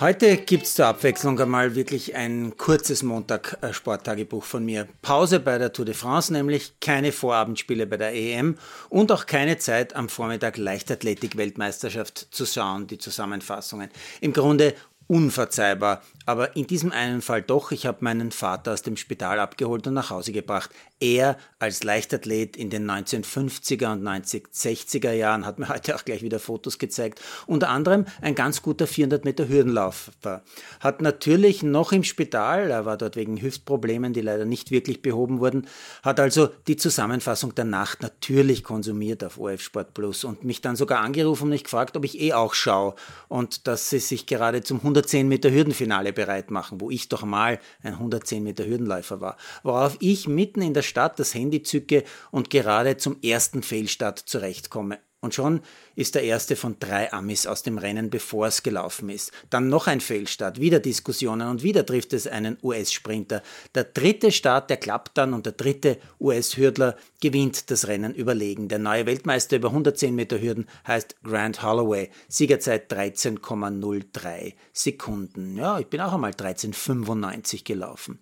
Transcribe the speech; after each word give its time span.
Heute 0.00 0.38
gibt 0.38 0.64
es 0.64 0.74
zur 0.74 0.86
Abwechslung 0.86 1.38
einmal 1.38 1.76
wirklich 1.76 2.16
ein 2.16 2.56
kurzes 2.56 3.04
Montag-Sporttagebuch 3.04 4.42
von 4.42 4.64
mir. 4.64 4.88
Pause 5.02 5.38
bei 5.38 5.56
der 5.56 5.72
Tour 5.72 5.84
de 5.84 5.94
France, 5.94 6.32
nämlich 6.32 6.80
keine 6.80 7.12
Vorabendspiele 7.12 7.86
bei 7.86 7.96
der 7.96 8.12
EM 8.12 8.58
und 8.88 9.12
auch 9.12 9.26
keine 9.26 9.56
Zeit 9.58 9.94
am 9.94 10.08
Vormittag 10.08 10.56
Leichtathletik-Weltmeisterschaft 10.56 12.26
zu 12.32 12.44
schauen, 12.44 12.88
die 12.88 12.98
Zusammenfassungen. 12.98 13.88
Im 14.20 14.32
Grunde 14.32 14.74
unverzeihbar. 15.06 16.02
Aber 16.26 16.56
in 16.56 16.66
diesem 16.66 16.90
einen 16.90 17.20
Fall 17.20 17.42
doch, 17.42 17.70
ich 17.70 17.86
habe 17.86 17.98
meinen 18.00 18.30
Vater 18.30 18.72
aus 18.72 18.82
dem 18.82 18.96
Spital 18.96 19.38
abgeholt 19.38 19.86
und 19.86 19.94
nach 19.94 20.10
Hause 20.10 20.32
gebracht. 20.32 20.70
Er 21.00 21.36
als 21.58 21.84
Leichtathlet 21.84 22.56
in 22.56 22.70
den 22.70 22.90
1950er 22.90 23.92
und 23.92 24.02
1960er 24.02 25.12
Jahren 25.12 25.44
hat 25.44 25.58
mir 25.58 25.68
heute 25.74 25.94
auch 25.94 26.04
gleich 26.04 26.22
wieder 26.22 26.38
Fotos 26.38 26.78
gezeigt. 26.78 27.20
Unter 27.46 27.68
anderem 27.68 28.06
ein 28.22 28.34
ganz 28.34 28.62
guter 28.62 28.86
400 28.86 29.24
Meter 29.24 29.48
Hürdenläufer. 29.48 30.42
Hat 30.80 31.02
natürlich 31.02 31.62
noch 31.62 31.92
im 31.92 32.04
Spital, 32.04 32.70
er 32.70 32.86
war 32.86 32.96
dort 32.96 33.16
wegen 33.16 33.40
Hüftproblemen, 33.40 34.14
die 34.14 34.22
leider 34.22 34.46
nicht 34.46 34.70
wirklich 34.70 35.02
behoben 35.02 35.40
wurden, 35.40 35.66
hat 36.02 36.20
also 36.20 36.48
die 36.66 36.76
Zusammenfassung 36.76 37.54
der 37.54 37.66
Nacht 37.66 38.02
natürlich 38.02 38.64
konsumiert 38.64 39.22
auf 39.24 39.38
OF 39.38 39.60
Sport 39.60 39.92
Plus 39.92 40.24
und 40.24 40.44
mich 40.44 40.62
dann 40.62 40.76
sogar 40.76 41.00
angerufen 41.00 41.44
und 41.44 41.50
mich 41.50 41.64
gefragt, 41.64 41.96
ob 41.98 42.04
ich 42.04 42.18
eh 42.20 42.32
auch 42.32 42.54
schaue 42.54 42.94
und 43.28 43.66
dass 43.66 43.90
sie 43.90 43.98
sich 43.98 44.26
gerade 44.26 44.62
zum 44.62 44.78
110 44.94 45.26
Meter 45.26 45.50
Hürdenfinale 45.50 46.12
bereit 46.12 46.52
machen, 46.52 46.80
wo 46.80 46.88
ich 46.88 47.08
doch 47.08 47.24
mal 47.24 47.58
ein 47.82 47.94
110 47.94 48.44
Meter 48.44 48.64
Hürdenläufer 48.64 49.20
war. 49.20 49.36
Worauf 49.64 49.96
ich 49.98 50.28
mitten 50.28 50.62
in 50.62 50.72
der 50.72 50.82
Stadt 50.82 51.18
das 51.18 51.34
Handy 51.34 51.64
zücke 51.64 52.04
und 52.30 52.48
gerade 52.48 52.96
zum 52.96 53.16
ersten 53.20 53.64
Fehlstart 53.64 54.20
zurechtkomme. 54.20 55.00
Und 55.24 55.34
schon 55.34 55.62
ist 55.96 56.16
der 56.16 56.22
erste 56.22 56.54
von 56.54 56.76
drei 56.78 57.10
Amis 57.10 57.46
aus 57.46 57.62
dem 57.62 57.78
Rennen, 57.78 58.10
bevor 58.10 58.46
es 58.46 58.62
gelaufen 58.62 59.08
ist. 59.08 59.32
Dann 59.48 59.70
noch 59.70 59.86
ein 59.86 60.00
Fehlstart, 60.00 60.60
wieder 60.60 60.80
Diskussionen 60.80 61.48
und 61.48 61.62
wieder 61.62 61.86
trifft 61.86 62.12
es 62.12 62.26
einen 62.26 62.58
US-Sprinter. 62.62 63.42
Der 63.74 63.84
dritte 63.84 64.30
Start, 64.30 64.68
der 64.68 64.76
klappt 64.76 65.16
dann 65.16 65.32
und 65.32 65.46
der 65.46 65.54
dritte 65.54 65.96
US-Hürdler 66.20 66.98
gewinnt 67.22 67.70
das 67.70 67.88
Rennen 67.88 68.14
überlegen. 68.14 68.68
Der 68.68 68.78
neue 68.78 69.06
Weltmeister 69.06 69.56
über 69.56 69.68
110 69.68 70.14
Meter 70.14 70.42
Hürden 70.42 70.66
heißt 70.86 71.16
Grant 71.22 71.62
Holloway. 71.62 72.10
Siegerzeit 72.28 72.92
13,03 72.92 74.52
Sekunden. 74.74 75.56
Ja, 75.56 75.78
ich 75.78 75.86
bin 75.86 76.02
auch 76.02 76.12
einmal 76.12 76.32
13,95 76.32 77.64
gelaufen. 77.64 78.18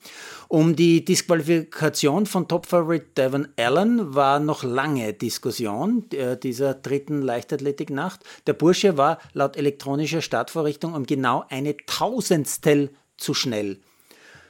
Um 0.47 0.77
die 0.77 1.05
Disqualifikation 1.05 2.27
von 2.27 2.47
Topfavorit 2.47 3.19
Devon 3.19 3.49
Allen 3.57 4.15
war 4.15 4.39
noch 4.39 4.63
lange 4.63 5.15
Diskussion 5.15 6.05
äh, 6.13 6.37
dieser 6.37 6.83
dritten 6.93 7.23
Leichtathletik 7.23 7.63
Leichtathletiknacht. 7.63 8.21
Der 8.47 8.53
Bursche 8.53 8.97
war 8.97 9.19
laut 9.33 9.57
elektronischer 9.57 10.21
Startvorrichtung 10.21 10.95
um 10.95 11.07
genau 11.07 11.45
eine 11.49 11.77
Tausendstel 11.87 12.91
zu 13.17 13.35
schnell. 13.35 13.81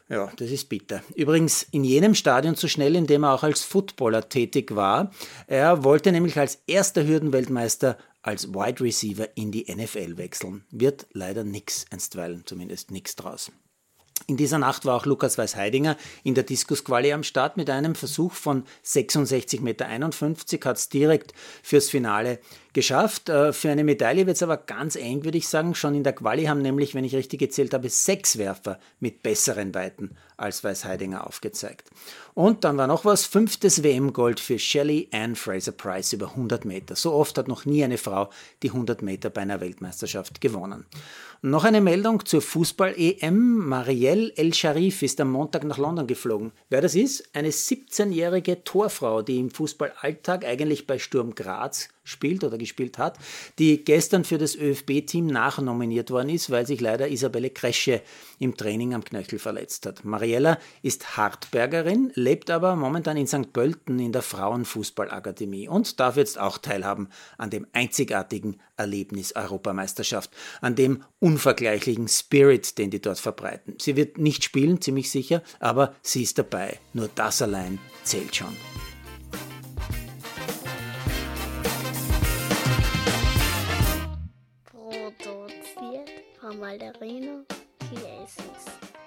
Ja, 0.09 0.31
das 0.37 0.51
ist 0.51 0.69
bitter. 0.69 1.03
Übrigens 1.15 1.62
in 1.71 1.84
jenem 1.84 2.15
Stadion 2.15 2.57
zu 2.57 2.69
schnell, 2.69 2.97
in 2.97 3.07
dem 3.07 3.23
er 3.23 3.33
auch 3.33 3.45
als 3.45 3.62
Footballer 3.62 4.29
tätig 4.29 4.75
war. 4.75 5.11
Er 5.47 5.84
wollte 5.84 6.12
nämlich 6.12 6.39
als 6.39 6.62
erster 6.67 7.07
Hürdenweltmeister 7.07 7.97
als 8.21 8.53
Wide 8.53 8.83
Receiver 8.83 9.29
in 9.37 9.53
die 9.53 9.73
NFL 9.73 10.17
wechseln. 10.19 10.65
Wird 10.71 11.06
leider 11.12 11.45
nix, 11.45 11.87
einstweilen 11.91 12.43
zumindest 12.45 12.91
nix 12.91 13.17
draus. 13.17 13.51
In 14.33 14.38
dieser 14.38 14.58
Nacht 14.58 14.86
war 14.86 14.97
auch 14.97 15.05
Lukas 15.05 15.36
Weißheidinger 15.36 15.98
in 16.25 16.34
der 16.34 16.44
Diskusquali 16.44 17.12
am 17.12 17.22
Start 17.22 17.58
mit 17.58 17.69
einem 17.69 17.94
Versuch 17.94 18.33
von 18.33 18.64
66,51 18.83 19.61
Meter, 19.61 19.86
hat 20.64 20.77
es 20.78 20.88
direkt 20.88 21.34
fürs 21.62 21.91
Finale 21.91 22.38
geschafft. 22.73 23.28
Äh, 23.28 23.53
für 23.53 23.70
eine 23.70 23.84
Medaille 23.84 24.27
wird 24.27 24.37
es 24.37 24.42
aber 24.42 24.56
ganz 24.56 24.97
eng, 24.97 25.25
würde 25.25 25.39
ich 25.39 25.48
sagen. 25.48 25.75
Schon 25.75 25.95
in 25.95 26.05
der 26.05 26.12
Quali 26.12 26.45
haben 26.45 26.62
nämlich, 26.62 26.94
wenn 26.94 27.05
ich 27.05 27.15
richtig 27.15 27.41
gezählt 27.41 27.75
habe, 27.75 27.88
sechs 27.88 28.38
Werfer 28.38 28.78
mit 29.00 29.22
besseren 29.22 29.75
Weiten 29.75 30.16
als 30.37 30.65
Weißheidinger 30.65 31.27
aufgezeigt. 31.27 31.91
Und 32.34 32.65
dann 32.65 32.78
war 32.78 32.87
noch 32.87 33.05
was, 33.05 33.27
fünftes 33.27 33.83
WM-Gold 33.83 34.41
für 34.41 34.59
Shelley 34.59 35.09
Ann 35.12 35.37
Fraser 35.37 35.72
Price 35.72 36.12
über 36.15 36.31
100 36.31 36.65
Meter. 36.65 36.97
So 36.97 37.12
oft 37.12 37.37
hat 37.38 37.47
noch 37.47 37.66
nie 37.66 37.84
eine 37.84 37.99
Frau 37.99 38.31
die 38.62 38.71
100 38.71 39.03
Meter 39.03 39.31
bei 39.31 39.43
einer 39.43 39.60
Weltmeisterschaft 39.60 40.41
gewonnen. 40.41 40.87
Noch 41.44 41.65
eine 41.65 41.81
Meldung 41.81 42.25
zur 42.25 42.41
Fußball-EM. 42.41 43.66
Marielle 43.69 44.33
El 44.37 44.54
Sharif 44.54 45.03
ist 45.03 45.21
am 45.21 45.33
Montag 45.33 45.65
nach 45.65 45.77
London 45.77 46.06
geflogen. 46.06 46.53
Wer 46.71 46.81
das 46.81 46.94
ist? 46.94 47.28
Eine 47.34 47.50
17-jährige 47.50 48.62
Torfrau, 48.62 49.22
die 49.22 49.41
im 49.41 49.50
Fußballalltag 49.50 50.44
eigentlich 50.44 50.87
bei 50.87 51.00
Sturm 51.00 51.34
Graz 51.34 51.89
spielt 52.04 52.44
oder 52.44 52.59
gespielt 52.62 52.99
hat, 52.99 53.19
die 53.59 53.84
gestern 53.84 54.25
für 54.25 54.39
das 54.39 54.56
ÖFB-Team 54.56 55.27
nachnominiert 55.27 56.11
worden 56.11 56.31
ist, 56.31 56.50
weil 56.50 56.67
sich 56.67 56.81
leider 56.81 57.09
Isabelle 57.09 57.50
Kresche 57.50 58.03
im 58.39 58.56
Training 58.56 58.95
am 58.95 59.05
Knöchel 59.05 59.39
verletzt 59.39 59.87
hat. 59.87 60.05
Mariella 60.05 60.59
ist 60.83 61.17
Hartbergerin, 61.17 62.12
lebt 62.15 62.51
aber 62.51 62.77
momentan 62.77 63.17
in 63.17 63.27
St. 63.27 63.53
Pölten 63.53 63.99
in 63.99 64.12
der 64.12 64.22
Frauenfußballakademie 64.22 65.69
und 65.69 66.01
darf 66.01 66.17
jetzt 66.17 66.39
auch 66.39 66.59
teilhaben 66.59 67.09
an 67.39 67.51
dem 67.51 67.67
einzigartigen 67.72 68.61
Erlebnis 68.77 69.34
Europameisterschaft, 69.34 70.31
an 70.61 70.75
dem 70.75 71.05
unvergleichlichen 71.21 72.09
Spirit, 72.09 72.78
den 72.78 72.91
die 72.91 73.01
dort 73.01 73.19
verbreiten. 73.19 73.75
Sie 73.78 73.97
wird 73.97 74.19
nicht 74.19 74.45
spielen, 74.45 74.81
ziemlich 74.81 75.11
sicher, 75.11 75.43
aber 75.61 75.95
sie 76.03 76.22
ist 76.22 76.39
dabei. 76.39 76.78
Nur 76.93 77.09
das 77.15 77.43
allein 77.43 77.78
zählt 78.05 78.34
schon. 78.34 78.56
Malderino 86.55 87.45
Chiesens. 87.81 89.02